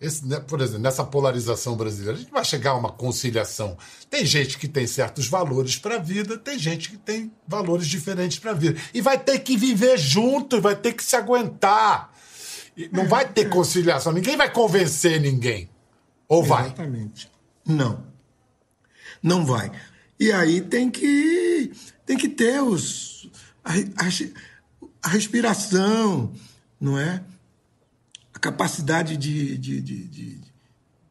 [0.00, 3.76] esse, né, por exemplo, nessa polarização brasileira, a gente vai chegar a uma conciliação.
[4.08, 8.38] Tem gente que tem certos valores para a vida, tem gente que tem valores diferentes
[8.38, 8.80] para a vida.
[8.94, 12.09] E vai ter que viver junto, vai ter que se aguentar.
[12.92, 15.68] Não vai ter conciliação, ninguém vai convencer ninguém.
[16.28, 16.66] Ou vai?
[16.66, 17.30] Exatamente.
[17.66, 18.06] Não.
[19.22, 19.70] Não vai.
[20.18, 21.72] E aí tem que,
[22.06, 23.30] tem que ter os,
[23.64, 24.08] a, a,
[25.02, 26.32] a respiração,
[26.80, 27.22] não é?
[28.40, 30.40] capacidade de, de, de, de,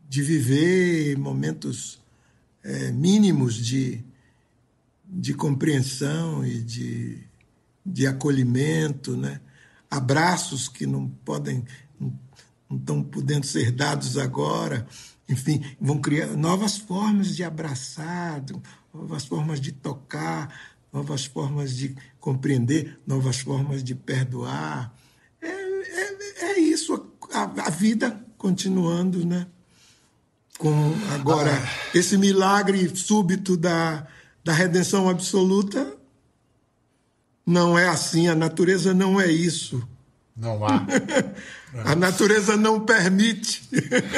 [0.09, 1.99] de viver momentos
[2.63, 4.03] é, mínimos de,
[5.05, 7.19] de compreensão e de,
[7.85, 9.39] de acolhimento, né?
[9.89, 11.65] Abraços que não podem,
[11.99, 14.85] não estão podendo ser dados agora,
[15.27, 18.43] enfim, vão criar novas formas de abraçar,
[18.93, 20.53] novas formas de tocar,
[20.91, 24.93] novas formas de compreender, novas formas de perdoar.
[25.41, 29.47] É, é, é isso, a, a vida continuando, né?
[30.57, 30.73] Com
[31.13, 31.97] agora ah.
[31.97, 34.05] esse milagre súbito da,
[34.43, 35.98] da redenção absoluta
[37.49, 39.81] não é assim, a natureza não é isso.
[40.37, 40.85] Não há.
[41.83, 43.67] A natureza não permite.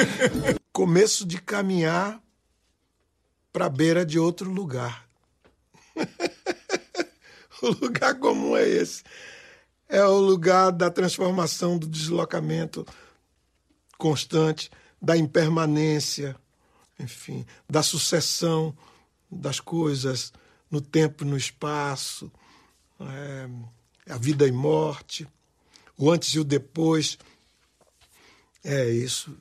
[0.72, 2.22] Começo de caminhar
[3.52, 5.06] para a beira de outro lugar.
[7.62, 9.02] o lugar comum é esse.
[9.88, 12.86] É o lugar da transformação, do deslocamento
[13.98, 14.70] constante,
[15.00, 16.36] da impermanência,
[16.98, 18.74] enfim, da sucessão
[19.30, 20.32] das coisas
[20.70, 22.32] no tempo e no espaço,
[23.10, 23.48] é,
[24.12, 25.26] a vida e morte,
[25.96, 27.18] o antes e o depois.
[28.64, 29.36] É isso.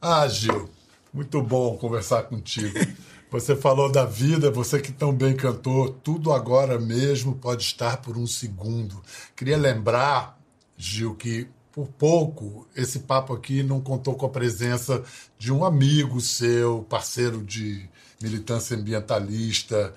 [0.00, 0.70] Ah, Gil,
[1.12, 2.78] muito bom conversar contigo.
[3.30, 8.18] Você falou da vida, você que tão bem cantou, tudo agora mesmo pode estar por
[8.18, 9.00] um segundo.
[9.36, 10.36] Queria lembrar,
[10.76, 15.04] Gil, que por pouco esse papo aqui não contou com a presença
[15.38, 17.88] de um amigo seu, parceiro de
[18.20, 19.94] militância ambientalista,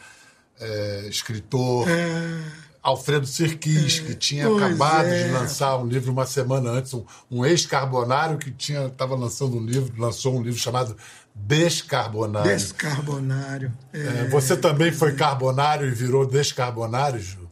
[0.60, 1.90] é, escritor.
[1.90, 2.73] É...
[2.84, 5.24] Alfredo Sirquis, que tinha Pois acabado é.
[5.24, 9.66] de lançar um livro uma semana antes, um, um ex-carbonário que tinha estava lançando um
[9.66, 10.98] livro, lançou um livro chamado
[11.34, 12.52] Descarbonário.
[12.52, 13.74] Descarbonário.
[13.94, 17.50] É, você também foi carbonário e virou descarbonário, Ju?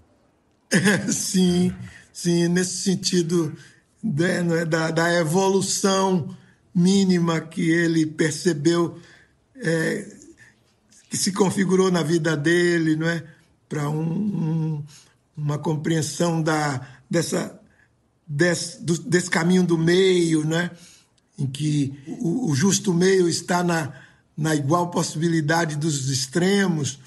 [1.12, 1.74] sim,
[2.14, 3.56] sim, nesse sentido
[4.04, 6.36] né, é, da, da evolução
[6.76, 9.00] mínima que ele percebeu,
[9.56, 10.06] é,
[11.10, 13.24] que se configurou na vida dele, não é?
[13.68, 14.86] Para um, um,
[15.36, 17.60] uma compreensão da, dessa,
[18.28, 20.72] desse, do- desse caminho do meio, né?
[21.38, 23.94] em que o, o justo meio está na,
[24.38, 27.00] na igual possibilidade dos extremos,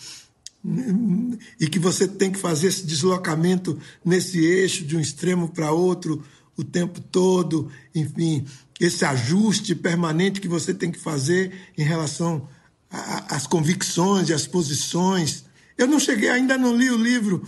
[1.60, 6.24] e que você tem que fazer esse deslocamento nesse eixo de um extremo para outro
[6.56, 8.46] o tempo todo, enfim,
[8.80, 12.48] esse ajuste permanente que você tem que fazer em relação
[12.90, 15.44] às convicções e às posições.
[15.76, 17.46] Eu não cheguei, ainda não li o livro,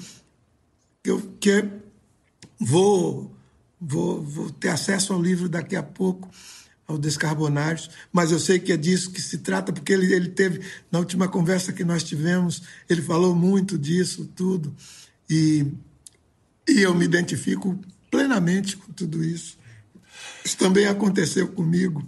[1.07, 1.65] que eu que
[2.59, 3.33] vou,
[3.81, 6.29] vou, vou ter acesso ao livro daqui a pouco,
[6.85, 10.61] ao Descarbonários, mas eu sei que é disso que se trata, porque ele, ele teve,
[10.91, 14.75] na última conversa que nós tivemos, ele falou muito disso, tudo,
[15.31, 15.65] e,
[16.69, 17.79] e eu me identifico
[18.11, 19.57] plenamente com tudo isso.
[20.45, 22.05] Isso também aconteceu comigo.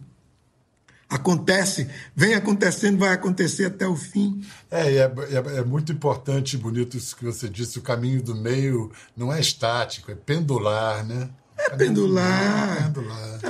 [1.09, 4.45] Acontece, vem acontecendo, vai acontecer até o fim.
[4.71, 7.79] É, é, é- é muito importante e bonito isso que você disse.
[7.79, 11.31] O caminho do meio não é estático, é pendular, né?
[11.59, 12.85] É pendular.
[12.93, 13.41] Pendular.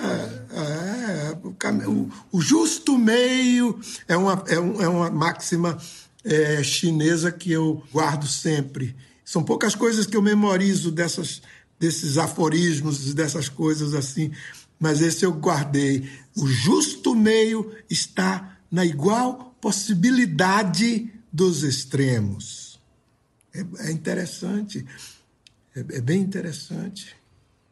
[0.53, 5.77] É, é, o, cam- o- o justo meio é uma, é um- é uma máxima
[6.25, 8.95] é, chinesa que eu guardo sempre.
[9.25, 11.43] São poucas coisas que eu memorizo dessas,
[11.79, 14.31] desses aforismos, dessas coisas assim,
[14.79, 16.09] mas esse eu guardei.
[16.37, 22.81] O justo meio está na igual possibilidade dos extremos.
[23.55, 24.85] É, é interessante,
[25.75, 27.17] é, é bem interessante.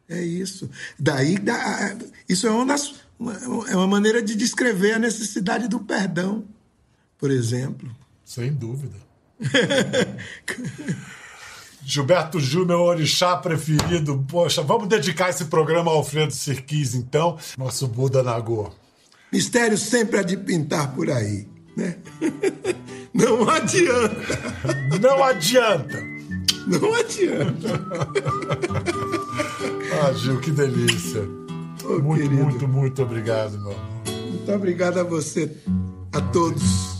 [0.09, 0.69] É isso.
[0.97, 1.97] Daí, dá-
[2.29, 3.33] isso é uma, das- uma-
[3.69, 6.45] é uma maneira de descrever a necessidade do perdão,
[7.17, 7.93] por exemplo.
[8.23, 8.95] Sem dúvida.
[11.87, 14.21] Gilberto Gil, meu orixá preferido.
[14.27, 17.37] Poxa, vamos dedicar esse programa ao Alfredo Sirquis, então.
[17.57, 18.69] Nosso Buda Nagô.
[19.31, 21.47] Mistério sempre há de pintar por aí.
[21.77, 21.95] Né?
[23.13, 24.37] Não adianta.
[25.01, 26.03] Não adianta!
[26.67, 27.67] Não adianta.
[29.99, 31.21] Ah, Gil, que delícia.
[31.83, 32.43] Ô, muito, querido.
[32.43, 33.81] muito, muito obrigado, meu amor.
[34.29, 35.49] Muito obrigado a você,
[36.13, 36.99] a todos.